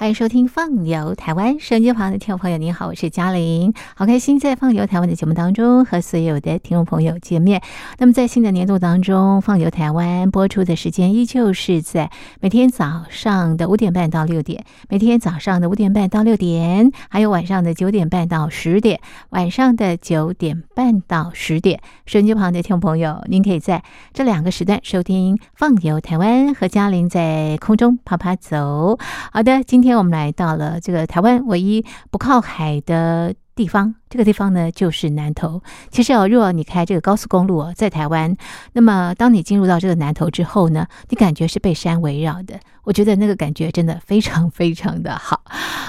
[0.00, 7.60] 欢迎收听《放游台湾》，收音机旁的听众朋友，您好，我是嘉玲，好开心在《放游台湾》的节目当中和所有的听众朋友见面。
[7.98, 12.10] 那么在新的年度当中，《放游台湾》播出的时间依旧是在
[12.40, 21.78] 每天早上的五点半到六点，每天早上的五点半到六点，还有晚上的九点半到十点，晚上的九点半到十点。
[22.06, 23.82] 收音机旁的听众朋友，您可以在
[24.14, 28.98] 这两个时段收听《放游台湾》，和嘉玲在空中啪啪走。
[29.30, 35.62] 好的，今天今天我们来到了这个台湾唯一不靠海的地方，这个地方呢就是南投。
[35.90, 38.34] 其实哦，如果你开这个高速公路，在台湾，
[38.72, 42.58] 那么当你进入到这个南投之后呢，你感觉是被山围绕的。
[42.84, 45.42] 我觉得那个感觉真的非常非常的好。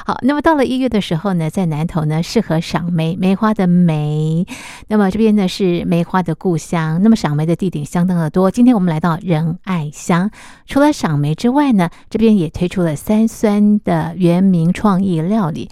[0.05, 4.45] 好，那么到了一月的时候呢，在南投呢适合赏梅，梅花的梅。
[4.89, 8.51] 那么这边呢是梅花的故乡，那么赏梅的地点相当的多。
[8.51, 10.29] 今天我们来到仁爱乡，
[10.67, 15.69] 除了赏梅之外呢，这边也推出了三酸的原名创意料理。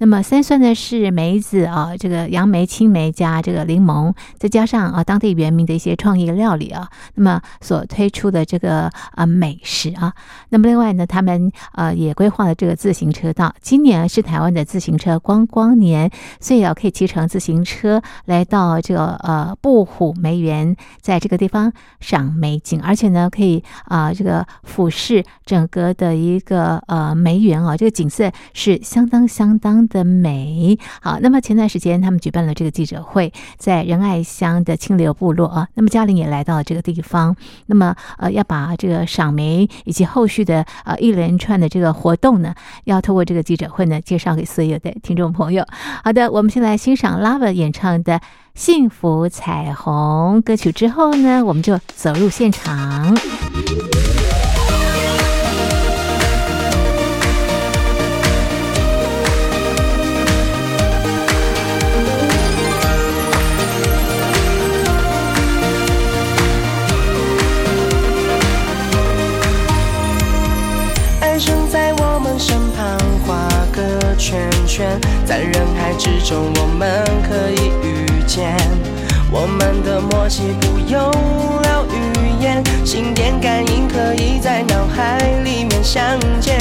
[0.00, 10.12] 那么三酸呢是梅子啊，这个杨梅、青梅加这个柠檬，再加上啊当地原名的一些创意料理啊，那么所推出的这个啊美食啊，
[10.50, 29.87] 那么另外呢，他们呃也规划了这个自行车道，今年是台湾的自行车观光年，所以啊可以骑乘自行车来到这个呃布虎梅园，在这个地方赏美景，而且呢可以啊这个俯视整个的一个呃梅园啊，这个景色是相当相当。
[29.88, 37.34] 的美好，那么前段时间他们举办了这个记者会，在仁爱乡的清流部落啊，那么嘉玲也来到了这个地方，
[37.66, 45.66] 那么呃要把这个赏梅以及后续的呃一连串的这个活动呢，要透过这个记者会呢介绍给所有的听众朋友。
[46.04, 48.14] 好的，我们先来欣赏 Lava 演唱的
[48.54, 53.16] 《幸福彩虹》歌曲之后呢，我们就走入现场。
[75.28, 78.56] 在人海之中，我们可以遇见。
[79.30, 80.98] 我们的默契不用
[81.60, 86.58] 聊语言，心电感应可以在脑海里面相见。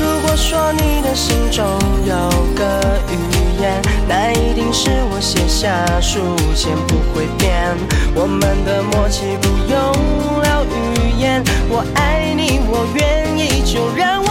[0.00, 1.66] 如果说你的心中
[2.06, 2.14] 有
[2.54, 3.18] 个语
[3.60, 6.20] 言，那一定是我写下书
[6.54, 7.76] 签不会变。
[8.14, 14.21] 我们的默契不用聊语言，我爱你，我愿意，就让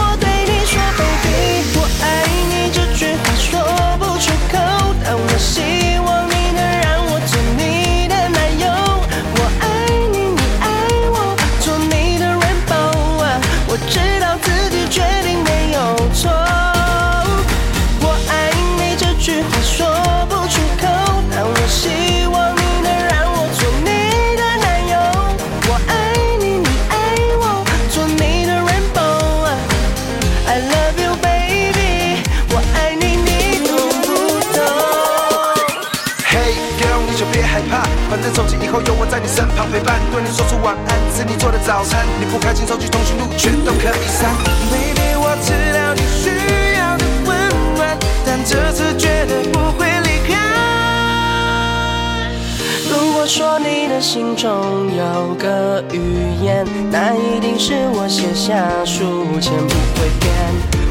[60.02, 60.34] 会变。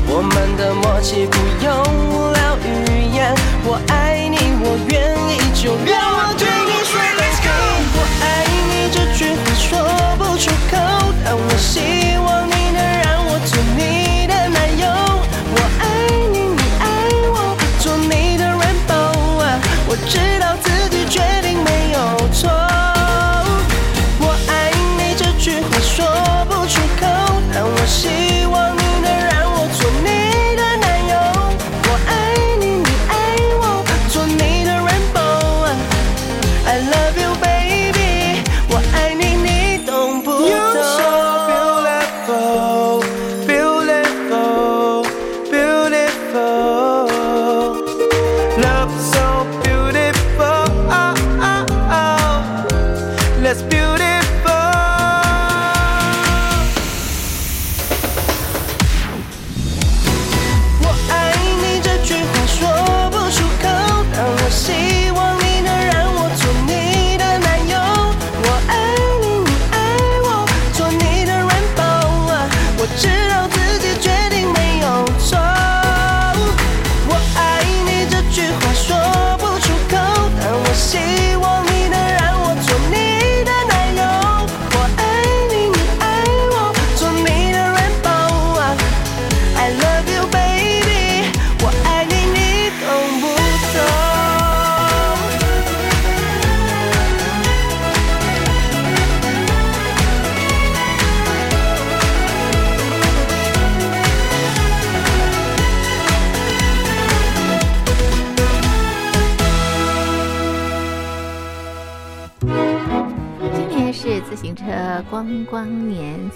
[0.07, 3.35] 我们的默契不用聊语言，
[3.65, 6.20] 我爱你，我愿意，就让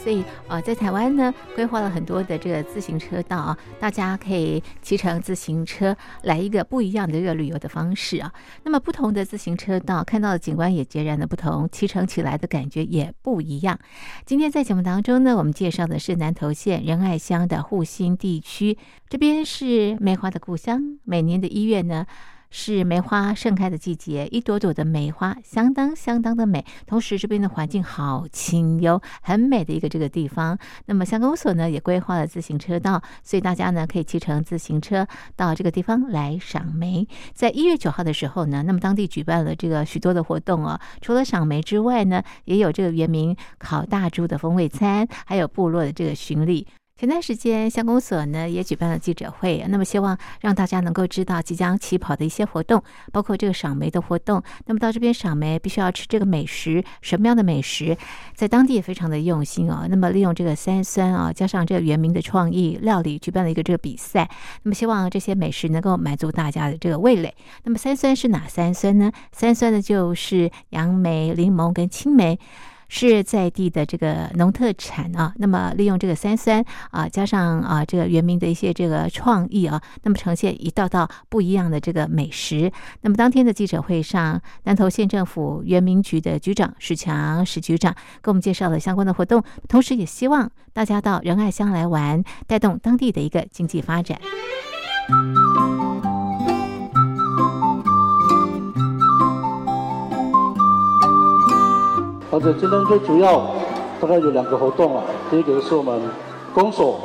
[0.06, 8.32] 所以呃，在台湾呢规划了很多的这个自行车道啊，大家可以骑乘自行车来一个不一样的这个旅游的方式啊。
[8.62, 13.80] 那么不同的自行车道看到的景观也截然的不同，骑乘起来的感觉也不一样。
[14.28, 18.78] 今天在节目当中呢，我们介绍的是南投县仁爱乡的护新地区，
[19.10, 22.06] 这边是梅花的故乡，每年的一月呢。
[22.58, 26.64] 是梅花盛开的季节，一朵朵的梅花相当相当的美。
[26.88, 30.58] 同时，这边的环境好清幽，很美的一个这个地方。
[30.86, 35.06] 那么，乡公所呢也规划了自行车道，所以大家呢可以骑乘自行车
[35.36, 37.06] 到这个地方来赏梅。
[37.34, 40.80] 在一月九号的时候呢，那么当地举办了这个许多的活动哦。
[41.02, 46.66] 除了赏梅之外呢，也有这个原名烤大猪的风味餐，还有部落的这个巡礼。
[46.98, 52.82] 前段时间，乡公所呢也举办了记者会，那么希望让大家能够知道即将起跑的一些活动，
[53.12, 54.42] 包括这个赏梅的活动。
[54.66, 57.98] 那么到这边赏梅，必须要吃这个美食，什么样的美食？
[58.34, 59.86] 在当地也非常的用心哦。
[59.90, 64.30] 那么利用这个三酸啊，加上这个原名的创意料理，举办了一个这个比赛。
[64.64, 67.36] 那么希望这些美食能够满足大家的这个味蕾。
[67.66, 69.12] 那么三酸是哪三酸呢？
[69.34, 72.40] 三酸呢就是杨梅、柠檬跟青梅。
[72.88, 82.72] 是在地的这个农特产啊，那么利用这个三酸啊，加上啊这个原名的一些这个创意啊，那么呈现一道道不一样的这个美食。
[83.02, 94.20] 那么当天的记者会上，南投县政府原民局的局长史强史局长给我们介绍了相关的活动，同时也希望大家到仁爱乡来玩，带动当地的一个经济发展。
[102.36, 103.50] 而且今天最主要
[104.02, 105.02] 大概有两个活动啊，
[105.32, 106.02] 第一个是我们
[106.54, 107.00] 公所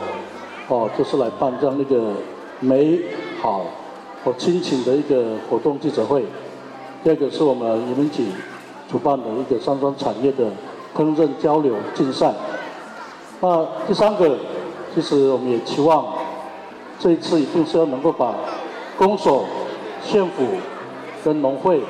[0.66, 2.14] 哦，就是来办这样一个
[2.58, 3.00] 美
[3.40, 3.62] 好
[4.24, 6.22] 和亲情的一个活动记者会；
[7.04, 8.26] 第二个是我们移民局
[8.90, 10.46] 主办的一个山庄产业的
[10.96, 12.34] 烹饪交流竞赛。
[13.40, 14.36] 那第三个，
[14.92, 16.06] 其实我们也期望
[16.98, 18.34] 这一次一定是要能够把
[18.98, 19.44] 公所、
[20.02, 20.42] 县府
[21.24, 21.80] 跟农会，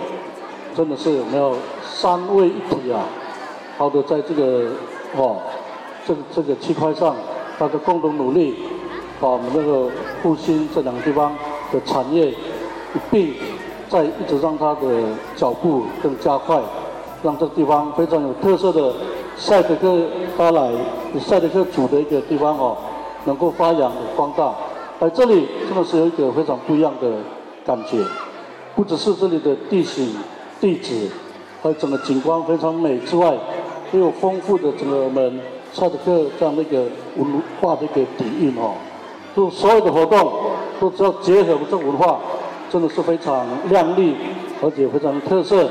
[0.77, 3.01] 真的是我们要三位一体啊。
[3.81, 4.67] 好的，在这个
[5.17, 5.39] 哦，
[6.07, 7.17] 这个这个区块上，
[7.59, 8.55] 大家共同努力，
[9.19, 9.89] 把我们那个
[10.23, 11.35] 复兴这两个地方
[11.73, 13.33] 的产业一并
[13.89, 15.03] 再一直让它的
[15.35, 16.61] 脚步更加快，
[17.23, 18.93] 让这个地方非常有特色的
[19.39, 20.07] 赛德克
[20.37, 20.71] 巴莱
[21.19, 22.77] 赛德克组的一个地方哦，
[23.25, 24.53] 能够发扬光大。
[25.01, 27.11] 在这里真的是有一个非常不一样的
[27.65, 28.05] 感觉，
[28.77, 30.15] 不只是这里的地形
[30.61, 31.09] 地质，
[31.63, 33.35] 还有整个景观非常美之外。
[33.93, 35.41] 都有丰富的整个我们
[35.73, 36.85] 赛德克这样的一个
[37.17, 38.75] 文化的一个底蕴哦，
[39.35, 40.33] 就所有的活动
[40.79, 42.19] 都只要结合我们这文化，
[42.71, 44.15] 真的是非常亮丽，
[44.63, 45.69] 而且非常的特色。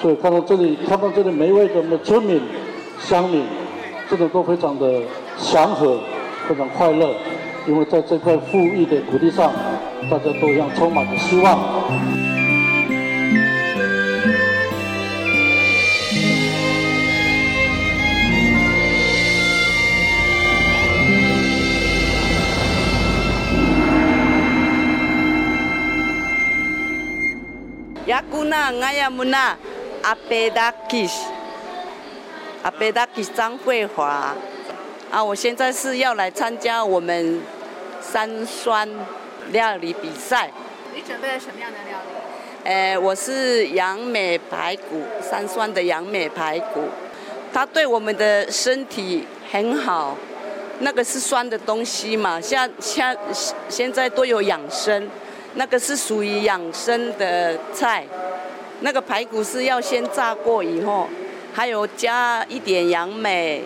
[0.00, 2.40] 所以看到这里，看到这里每一位的我们的村民、
[3.00, 3.44] 乡民，
[4.10, 5.00] 真的都非常的
[5.36, 5.98] 祥和，
[6.46, 7.14] 非常快乐，
[7.66, 9.50] 因为在这块富裕的土地上，
[10.10, 11.58] 大家都一样充满着希望。
[30.02, 31.24] 阿贝达基斯
[32.62, 34.34] 阿贝达基斯张桂华
[35.10, 37.40] 啊，我现在是要来参加我们
[38.00, 38.88] 三酸
[39.50, 40.50] 料理比赛。
[40.94, 42.70] 你准备了什么样的料理？
[42.70, 46.88] 呃，我是杨梅排骨，三酸的杨梅排骨，
[47.52, 50.16] 它对我们的身体很好。
[50.80, 53.16] 那个是酸的东西嘛，像像
[53.68, 55.08] 现在都有养生。
[55.56, 58.06] 那个是属于养生的菜，
[58.80, 61.08] 那个排骨是要先炸过以后，
[61.52, 63.64] 还有加一点杨梅，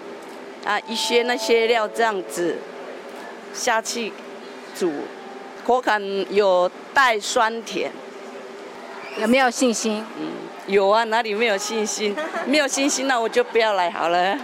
[0.64, 2.56] 啊一些那些料这样子
[3.52, 4.12] 下去
[4.74, 4.92] 煮，
[5.66, 7.90] 口感有带酸甜。
[9.18, 10.04] 有没有信心？
[10.20, 10.28] 嗯，
[10.68, 12.14] 有啊，哪里没有信心？
[12.46, 14.38] 没有信心那我就不要来好了。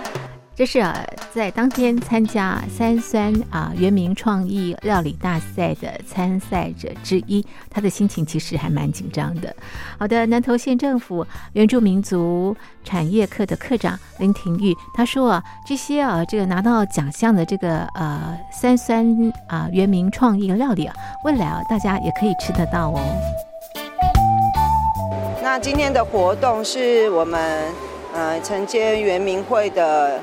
[0.56, 9.54] 这是啊，在当天参加三酸啊原名创意料理大赛的参赛者之一，他的心情其实还蛮紧张的。
[9.98, 19.06] 好的，南投县政府原住民族产业课的课长林廷玉他说啊，这些啊这个拿到奖项的这个呃三酸
[19.48, 20.94] 啊原名创意料理啊，
[21.26, 23.00] 未来啊大家也可以吃得到哦。
[25.42, 27.70] 那今天的活动是我们
[28.14, 30.18] 呃承接原民会的。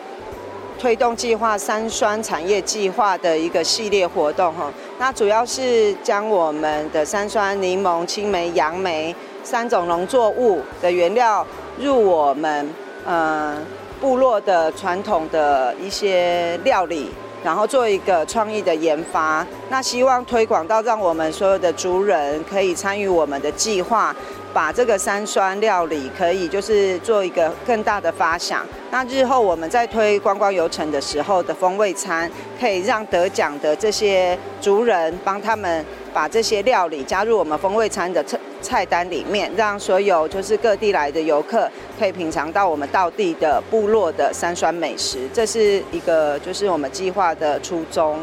[0.84, 11.48] 推动计划三酸产业计划的一个系列活动哈，那主要是将我们的三酸柠檬、青梅、杨梅三种农作物的原料
[11.80, 12.70] 入我们
[13.06, 13.58] 呃
[14.02, 17.10] 部落的传统的一些料理，
[17.42, 19.48] 然后做一个创意的研发。
[19.70, 24.14] 那希望推广到让我们所有的族人可以参与我们的计划。
[24.54, 28.66] 把这个三酸料理可以就是做一个更大的发想。
[28.92, 32.30] 那日后我们在推观光游程的时候的风味餐，
[32.60, 35.84] 可以让得奖的这些族人帮他们
[36.14, 41.68] 把这些料理加入我们风味餐的菜菜单里面，让所有就是各地来的游客
[42.00, 45.28] 可以品尝到我们道地的部落的三酸美食。
[45.34, 48.20] 这是一个就是我们计划的初衷。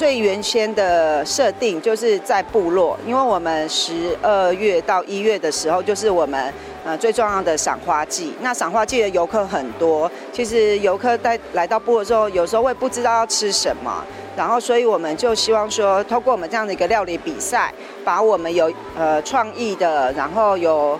[0.00, 6.50] 最原先的设定就是在部落，因为我们十二月到一月的时候，就是我们
[6.82, 8.32] 呃最重要的赏花季。
[8.40, 14.02] 那赏花季的游客很多，其实游客在来到部落之后，有时候会不知道要吃什么，
[14.34, 17.70] 然后所以我们就希望说，透过我们这样的一个料理比赛，
[18.02, 20.98] 把我们有呃创意的，然后有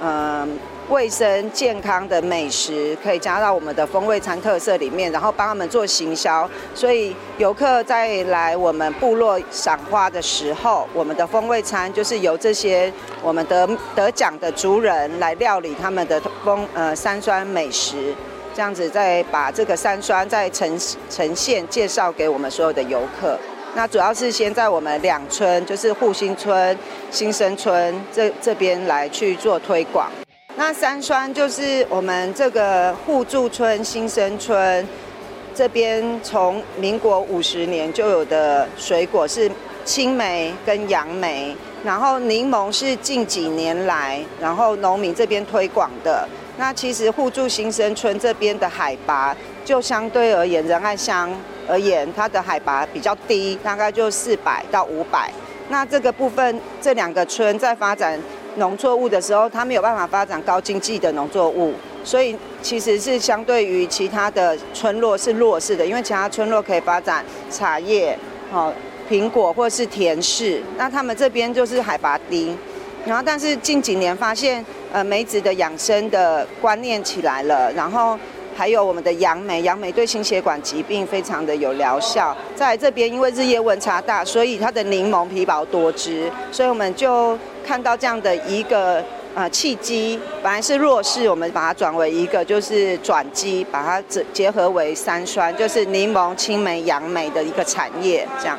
[0.00, 0.58] 嗯。
[0.88, 6.50] 卫生健康的美食可以加到我们的风味餐特色里面，然后帮他们做行销。
[6.74, 12.92] 所以游客在来我们部落赏花的时候，我们的风味餐就是由这些
[13.22, 18.12] 我们得得奖的族人来料理他们的风呃山酸美食，
[18.52, 20.76] 这样子再把这个山酸再呈
[21.08, 23.38] 呈现介绍给我们所有的游客。
[23.74, 26.76] 那主要是先在我们两村，就是护新村、
[27.10, 30.10] 新生村这这边来去做推广。
[30.56, 34.86] 那三酸就是我们这个互助村新生村
[35.54, 39.50] 这边从民国五十年就有的水果是
[39.84, 46.28] 青梅跟杨梅，然后柠檬是近几年来然后农民这边推广的。
[46.58, 49.34] 那其实互助新生村这边的海拔
[49.64, 51.30] 就相对而言仁爱乡
[51.70, 55.32] 而言，它的海拔比较低，大概就四百到五百。
[55.68, 58.20] 那这个部分这两个村在发展。
[58.56, 61.72] 农作物的时候，它没有办法发展高经济的农作物，
[62.02, 68.18] 所以其实是相对于其他的村落是弱势的，因为其他村落可以发展茶叶、
[68.50, 68.72] 好
[69.08, 72.56] 苹果或是甜柿，那他们这边就是海拔低，
[73.06, 74.62] 然后但是近几年发现，
[74.92, 78.18] 呃梅子的养生的观念起来了，然后。
[78.56, 82.36] 还有我们的杨梅，杨梅对心血管疾病非常的有疗效。
[82.54, 89.02] 在这边，因为日夜温差大，所以它的柠檬皮薄多汁，所以我们就看到这样的一个
[89.34, 90.20] 呃契机。
[90.42, 98.28] 本来是弱势，我们把它转为一个就是转机，把它结结合为三酸，就是柠檬、青梅、杨梅的一个产业。
[98.40, 98.58] 这样，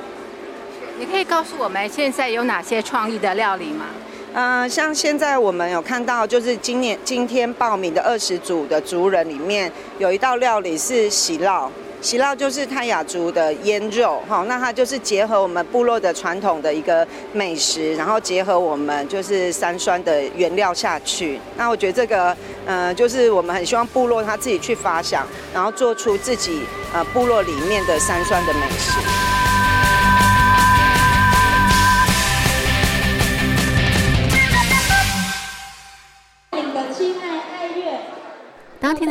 [0.97, 3.85] 你可以告诉我们现在有哪些创意的料理吗？
[4.33, 9.69] 嗯，像现在我们有看到，就是今年今天报名的二十组的族人里面，
[9.99, 11.67] 有一道料理是喜酪，
[12.01, 21.37] 喜酪就是泰雅族的腌肉，哈，那它就是结合我们部落的传统的一个美食，然后结合我们就是三酸的原料下去。
[21.57, 22.35] 那我觉得这个，
[22.65, 26.61] 嗯，就是我们很希望部落他自己去发想，然后做出自己
[26.93, 29.20] 呃部落里面的三酸的美食。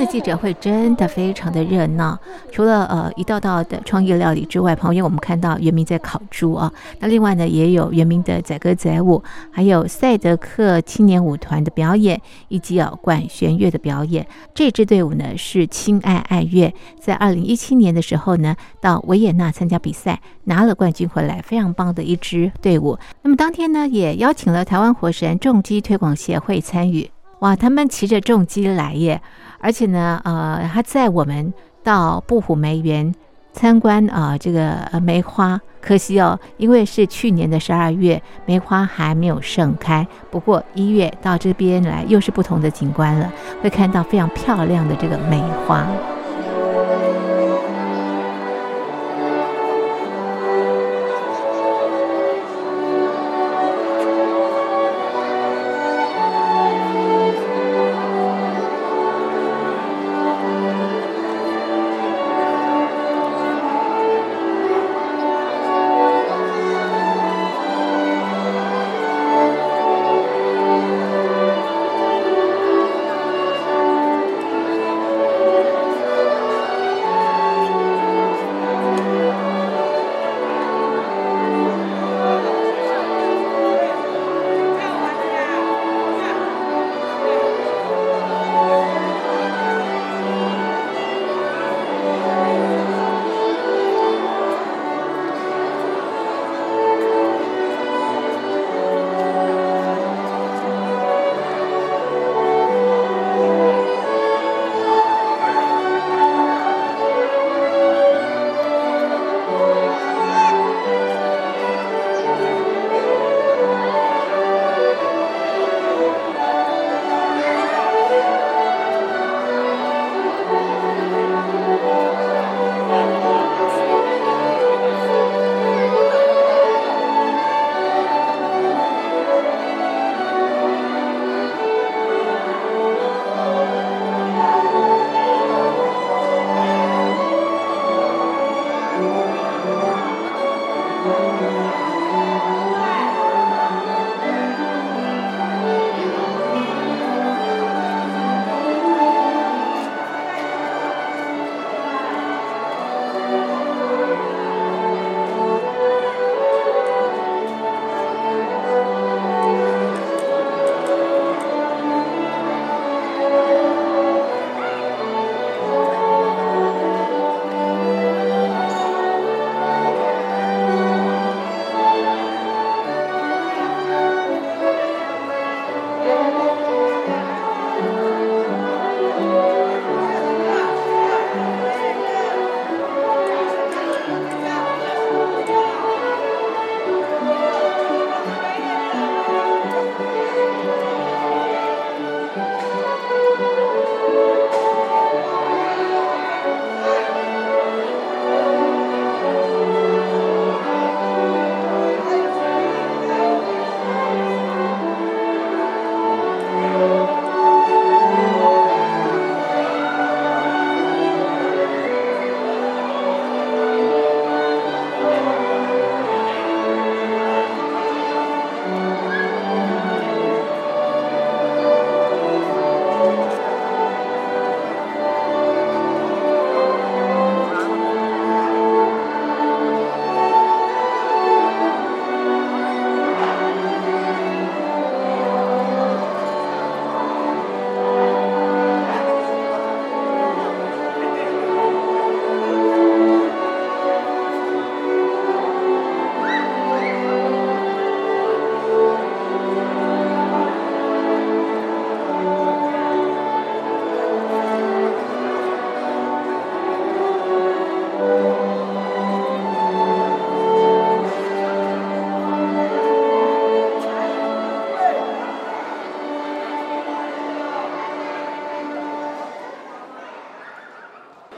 [0.00, 2.18] 的记者会真的非常的热闹，
[2.50, 6.72] 除了呃一道道的创意料理之外，旁边我们看到原民在烤猪啊。
[7.00, 14.26] 那另外呢，也有原民的载歌载舞，还有赛德克青年舞团的表演，以及啊管弦乐的表演。
[14.54, 22.98] 这支队伍呢是亲爱爱乐，在二零一七年的时候呢，到维也纳参加比赛，拿了冠军回来，非常棒的一支队伍。
[23.20, 29.20] 那么当天呢，也邀请了台湾火神重机推广协会参与，哇，他们骑着重机来耶。
[29.60, 31.52] 而且呢，呃，他在我们
[31.82, 33.14] 到布虎梅园
[33.52, 40.06] 参观啊，这个梅花，可惜哦，因为是去年的十二月，梅花还没有盛开。
[40.30, 45.86] 不过一月到这边来，又是不同的景观了，会看到非常漂亮的这个梅花。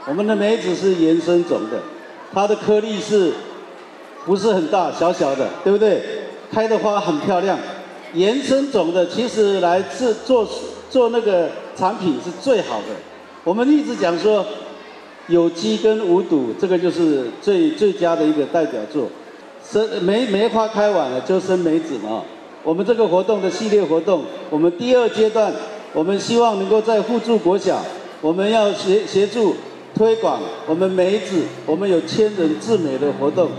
[0.07, 1.81] 我们的梅子是原生种的，
[2.33, 3.31] 它的颗粒是
[4.25, 6.01] 不是很大，小小的，对不对？
[6.51, 7.57] 开的花很漂亮。
[8.13, 10.47] 原生种的其实来自做
[10.89, 12.87] 做那个产品是最好的。
[13.43, 14.45] 我们一直讲说，
[15.27, 19.07] 有机跟无毒，这个就是最最佳的一个代表作。
[19.65, 22.23] 生梅梅花开完了就生梅子嘛。
[22.61, 25.51] 我们这个活动的系列活动，我们第二阶段，
[25.93, 27.81] 我们希望能够在互助国小，
[28.21, 29.55] 我们要协协助
[29.95, 33.49] 推广我们梅子，我们有千人制梅的活动。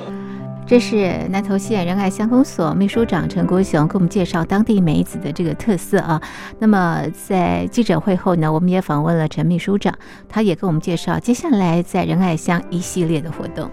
[0.67, 6.21] 这是南投县仁爱乡公所秘书长陈国雄给我们介绍当地梅子的这个特色啊。
[6.59, 9.95] 那么在记者会后呢，我们也访问了陈秘书长，
[10.29, 13.71] 他也跟我们介绍接下来在仁爱乡一系列的活动。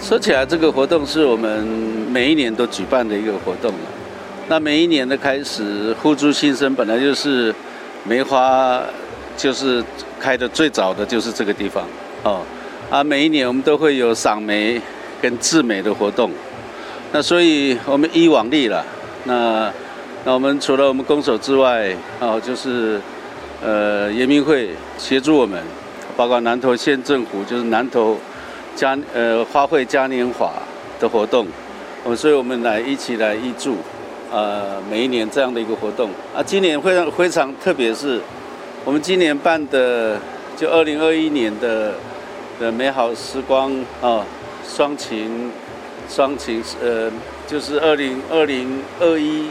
[0.00, 1.64] 说起来，这个活动是我们
[2.10, 3.72] 每一年都举办的一个活动。
[4.48, 7.54] 那每一年的开始，互助新生本来就是
[8.04, 8.82] 梅花，
[9.36, 9.82] 就是
[10.20, 11.84] 开的最早的就是这个地方
[12.22, 12.40] 哦。
[12.90, 14.80] 啊，每一年我们都会有赏梅
[15.20, 16.30] 跟制梅的活动。
[17.12, 18.84] 那所以我们依往例了。
[19.24, 19.72] 那
[20.24, 23.00] 那我们除了我们公所之外，哦，就是
[23.62, 25.60] 呃，延明会协助我们，
[26.16, 28.16] 包括南投县政府，就是南投
[28.74, 30.52] 嘉呃花卉嘉年华
[31.00, 31.46] 的活动。
[32.04, 33.76] 我们所以我们来一起来挹注。
[34.30, 38.20] 呃，每一年这样的一个活动啊，今年非常非常特别，是
[38.86, 40.16] 我们今年办的，
[40.56, 41.92] 就二零二一年的
[42.60, 44.24] 的美好时光啊，
[44.64, 45.50] 双情
[46.08, 47.10] 双情呃，
[47.48, 49.46] 就是二零二零二一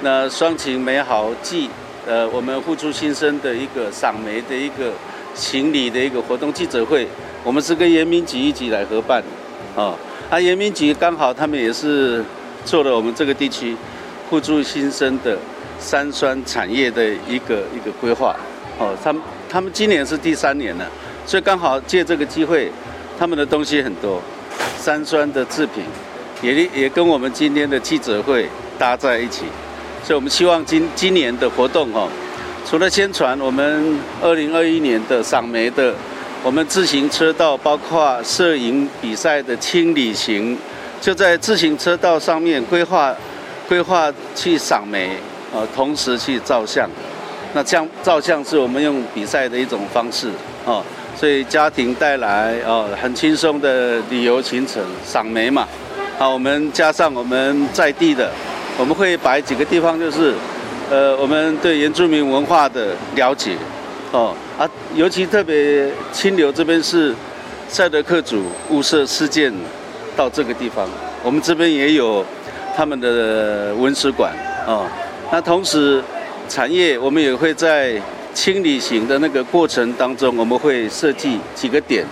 [0.00, 1.70] 那双情美好季，
[2.08, 4.90] 呃，我们付出新生的一个赏梅的一个
[5.32, 7.06] 行礼的一个活动记者会，
[7.44, 9.22] 我们是跟延明局一起来合办
[9.76, 9.94] 啊，
[10.28, 12.24] 啊，延明局刚好他们也是
[12.64, 13.76] 做了我们这个地区。
[14.28, 15.36] 互助新生的
[15.78, 18.34] 三酸产业的一个一个规划，
[18.78, 20.86] 哦，他们他们今年是第三年了，
[21.26, 22.70] 所以刚好借这个机会，
[23.18, 24.20] 他们的东西很多，
[24.78, 25.84] 三酸的制品，
[26.42, 29.44] 也也跟我们今天的记者会搭在一起，
[30.02, 32.08] 所以我们希望今今年的活动哦，
[32.66, 35.94] 除了宣传我们二零二一年的赏梅的，
[36.42, 40.58] 我们自行车道，包括摄影比赛的轻旅行，
[41.00, 43.14] 就在自行车道上面规划。
[43.68, 45.16] 规划去赏梅，
[45.54, 46.90] 呃，同时去照相。
[47.54, 50.30] 那这样照相是我们用比赛的一种方式，
[50.64, 50.82] 哦，
[51.16, 55.66] 所以家庭带来哦很轻松的旅游行程，赏梅嘛。
[56.18, 58.30] 好，我们加上我们在地的，
[58.78, 60.34] 我们会摆几个地方，就是
[60.90, 63.56] 呃，我们对原住民文化的了解，
[64.12, 67.14] 哦啊，尤其特别清流这边是
[67.68, 69.52] 赛德克族雾社事件
[70.16, 70.88] 到这个地方，
[71.22, 72.24] 我们这边也有。
[72.74, 74.32] 他们的文史馆
[74.66, 74.88] 啊，
[75.30, 76.02] 那同时
[76.48, 78.00] 产业我们也会在
[78.34, 82.04] 清理型的那个过程当中，我们会设计几个点，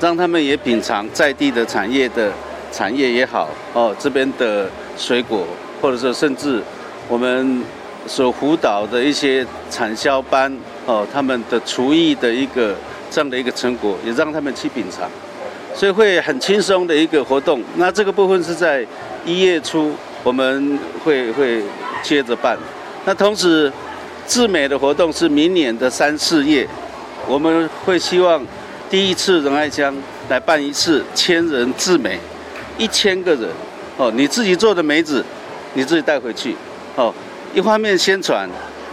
[0.00, 2.32] 让他们也品尝在地的产业的
[2.72, 5.46] 产业也好哦，这边的水果，
[5.80, 6.62] 或者说甚至
[7.08, 7.62] 我们
[8.06, 10.54] 所辅导的一些产销班
[10.86, 12.74] 哦，他们的厨艺的一个
[13.10, 15.08] 这样的一个成果，也让他们去品尝。
[15.74, 17.62] 所以会很轻松的一个活动。
[17.76, 18.84] 那这个部分是在
[19.24, 19.92] 一月初，
[20.24, 21.62] 我们会会
[22.02, 22.58] 接着办。
[23.04, 23.72] 那同时，
[24.26, 26.66] 志美的活动是明年的三四月，
[27.26, 28.44] 我们会希望
[28.88, 29.94] 第一次仁爱乡
[30.28, 32.18] 来办一次千人志美，
[32.78, 33.48] 一千个人
[33.96, 35.24] 哦，你自己做的梅子，
[35.74, 36.54] 你自己带回去
[36.96, 37.12] 哦。
[37.54, 38.48] 一方面宣传，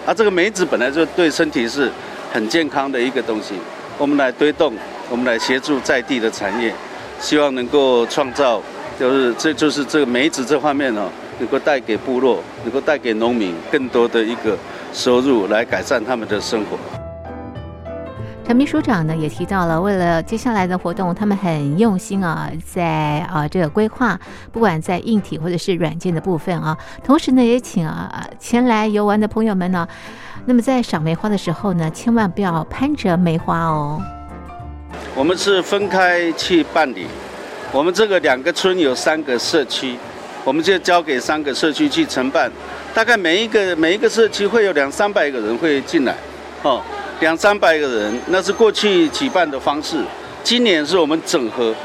[0.06, 1.92] 啊，这个梅子本来就对身体是
[2.32, 3.54] 很健康的一个东西，
[3.98, 4.74] 我们来推动。
[5.10, 6.76] 我们来协助在地的产业，
[7.18, 8.62] 希望能够创造，
[9.00, 14.58] 就是这就是这个梅子这方面哦，能够带给部落，能够带给农民更多的一个
[14.94, 16.78] 收入，来改善他们的生活。
[18.46, 24.18] 陈秘书长呢也提到了，为了接下来的活动，他们很用心啊，在啊这个规划，
[24.54, 29.86] 不管在硬体或者是软件的部分啊，同时呢也请啊前来游玩的朋友们呢，
[30.46, 34.02] 那么在赏梅花的时候呢，千万不要攀折梅花哦。
[35.14, 37.06] 我们是分开去办理，
[37.74, 39.98] 我们这个两个村有三个社区，
[40.48, 42.50] 我们就交给三个社区去承办。
[42.94, 46.16] 大概每一个每一个社区会有两三百个人会进来，
[46.64, 46.82] 哦，
[47.20, 49.98] 两三百个人，那是过去举办的方式。
[50.46, 51.76] 今年是我们整合，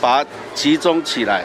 [0.00, 1.42] 把它集中起来，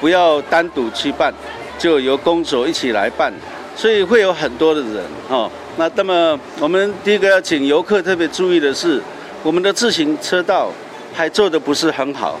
[0.00, 1.30] 不要单独去办，
[1.78, 3.30] 就由公所一起来办，
[3.76, 5.50] 所以会有很多的人，哦。
[5.76, 9.02] 那那么我们第一个要请游客特别注意的是。
[9.42, 10.72] 我们的自行车道
[11.12, 12.40] 还做的不是很好，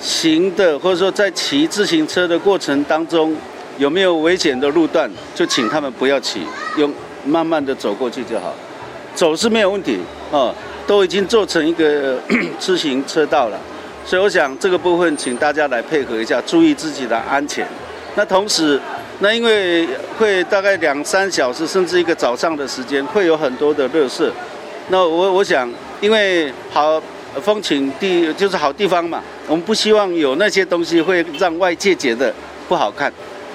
[0.00, 3.36] 行的或者说在骑自行车的过程当中
[3.78, 6.40] 有没有危险的路段，就请他们不要骑，
[6.76, 6.92] 用
[7.24, 8.54] 慢慢的走过去就好。
[9.14, 9.98] 走是没有问题
[10.30, 10.54] 哦，
[10.86, 12.18] 都已经做成一个
[12.58, 13.58] 自行车道了。
[14.04, 17.66] 所以我想这个部分，请大家来配合一下，注意自己的安全。
[18.14, 18.80] 那同时，
[19.18, 19.86] 那因为
[20.18, 24.32] 会大概两三小时，甚至一个早上的时间，会有很多的热色。
[24.88, 27.00] 那我我想，因为好
[27.42, 32.32] 风景地就是好地方嘛，我们不希望有那些东西会让外界觉得
[32.68, 33.12] 不好看。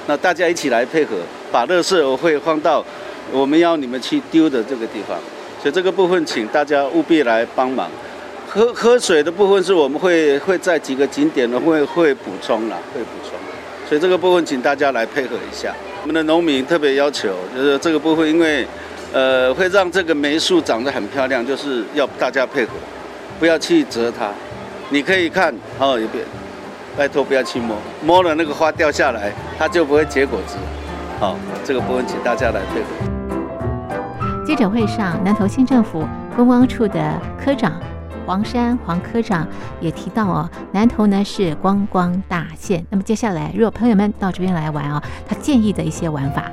[0.08, 1.16] 那大家一起来配合，
[1.52, 2.86] 把乐色会放到
[3.32, 5.18] 我们要你们去丢的这个地方。
[5.62, 7.90] 所以这个部分，请大家务必来帮忙。
[8.48, 13.32] 喝喝水的部分是我们会会在几个景点呢会会补充了，会补充。
[13.90, 15.74] 所以这个部分请大家来配合一下。
[16.04, 18.66] 我们的农民特别要求，就是这个部分，因为
[19.12, 22.72] 呃会让这个梅树长得很漂亮，就是要大家配合，
[23.40, 24.30] 不要去折它。
[24.90, 26.22] 你可以看哦，也别
[26.98, 30.56] 拜托不要去摸，摸了那个花掉下来，它就不会结果子。
[31.20, 34.46] 好，这个部分请大家来配合。
[34.46, 37.74] 记者会上，南投县政府观光处的科长。
[38.28, 39.48] 黄山黄科长
[39.80, 42.84] 也提到哦，南投呢是观光大县。
[42.90, 46.52] 那么接下来，如果朋友们到这边来玩哦，他建议的一些玩法。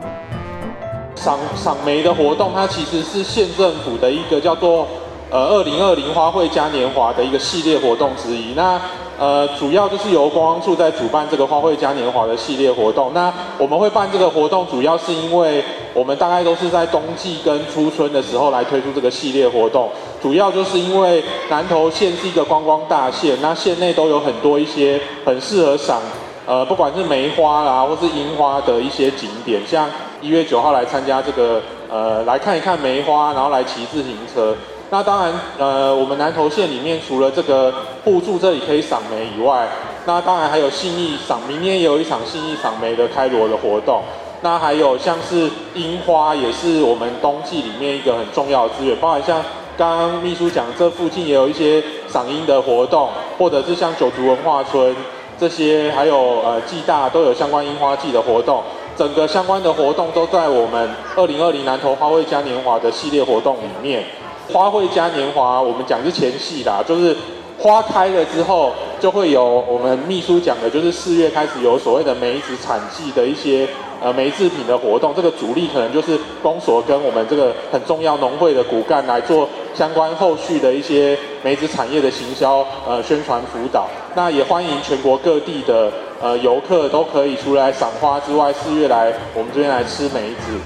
[1.14, 4.86] 赏赏梅的活动，它其实是县政府的一个叫做
[5.32, 8.52] 呃二零二零花卉嘉年华的一个系列活动之一。
[8.54, 8.78] 那
[9.18, 13.12] 呃，主要就是由观光处在主办这个花卉嘉年华的系列活动。
[13.14, 15.64] 那我们会办这个活动，主要是因为
[15.94, 19.88] 我们大概都是在冬季跟初春的时候来推出这个系列活动。
[20.20, 26.02] 主要就是因为南投县是一个观光大县，那县内都有很多一些很适合赏
[26.44, 29.88] 呃，不管是梅花啦或是樱花的一些景点，像
[30.20, 34.54] 一月九号来参加这个呃，来看一看梅花，然后来骑自行车。
[34.92, 37.72] 那当然，呃，我们南投县里面除了这个
[38.04, 39.66] 互助这里可以赏梅以外，
[40.04, 44.02] 那当然还有信义赏，明年也有一场信义赏梅的开锣的活动。
[44.42, 48.94] 那还有像是樱花，也是我们冬季里面一个很重要的资源。
[48.98, 49.42] 包含像
[49.78, 54.94] 刚刚秘书讲，这附近也有一些赏樱的活动，或者是像九族文化村
[55.40, 58.62] 这些，还有呃暨大都有相关樱花季的活动。
[58.94, 64.04] 整个相关的活动都在我们二零二零南投花卉嘉年华的系列活动里面。
[64.50, 67.14] 花卉嘉年华，我们讲是前戏啦，就是
[67.58, 73.68] 花开了之后，就会有我们秘书讲的，就是四月开始有所谓的梅子产季的一些
[74.02, 75.12] 呃梅制品的活动。
[75.14, 83.86] 这个主力可能就是公所跟我们这个很重要农会的骨干来做相关后续的一些梅子产业的行销呃宣传辅导。
[84.14, 90.58] 那也欢迎全国各地的呃游客都可以除来赏花之外，四月来我们这边来吃梅子。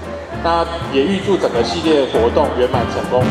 [0.43, 3.23] 那也预祝整个系列活动圆满成功。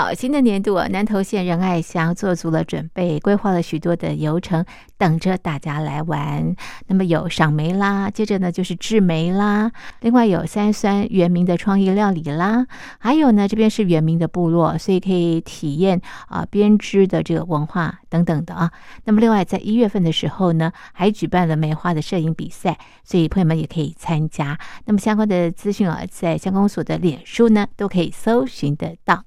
[0.00, 4.64] 好，新的年度，南投县仁爱乡做足了准备，规划了许多的游程，
[4.96, 6.56] 等着大家来玩。
[6.86, 12.66] 那么有赏梅啦，接着呢就是制梅啦，另外有三酸原名的创意料理啦，
[12.98, 18.72] 还有呢这边是原名的部落，所以可以体验啊编织的这个文化等等的啊。
[19.04, 24.58] 那么另外在一月份的时候呢，还举办了梅花的摄影比赛，所以朋友们也可以参加。
[24.86, 29.22] 那么相关的资讯啊，在乡公所的脸书呢都可以搜寻得到。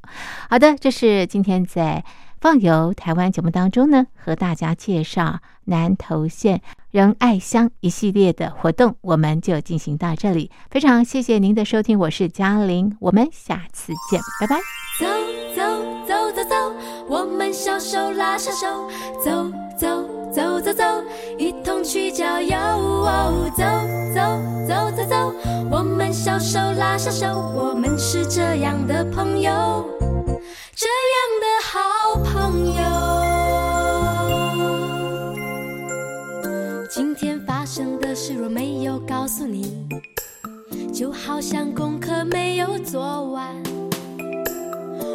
[0.50, 0.63] 好。
[0.80, 2.06] 这是今天在
[2.40, 10.52] 放游台湾节目当中呢，和大家介绍南投县仁爱乡一系列的活动，我们就进行到这里。
[10.70, 14.58] 非常谢谢您的收听，我是嘉玲，我们下次见，拜拜。
[15.00, 15.06] 走
[15.56, 15.64] 走
[16.08, 16.56] 走走走，
[17.08, 18.90] 我们小手拉小手，
[19.24, 20.84] 走走走走走，
[21.38, 22.58] 一同去郊游。
[23.56, 23.64] 走
[24.14, 24.22] 走
[24.68, 25.34] 走走走，
[25.72, 29.86] 我们小手拉小手，我们是这样的朋友。
[30.76, 32.82] 这样的好朋友，
[36.90, 39.88] 今天发生的事若没有告诉你，
[40.92, 43.56] 就好像功课没有做完。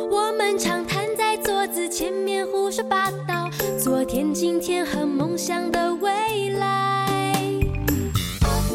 [0.09, 3.51] 我们常瘫在桌子前面胡说八道，
[3.83, 7.09] 昨天、今天和梦想的未来。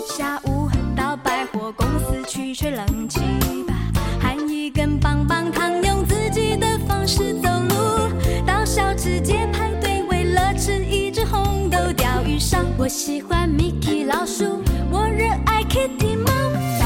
[0.06, 0.68] 下午
[0.98, 3.22] 到百货公司去吹冷气
[3.66, 3.74] 吧，
[4.20, 5.82] 含一根棒棒糖，
[7.06, 12.60] 是走路到小吃街排队，为了吃一只红豆鲷鱼烧。
[12.78, 16.83] 我喜欢 Mickey 老鼠，我热爱 Kitty 猫。